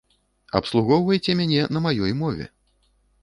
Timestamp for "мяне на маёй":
1.41-2.11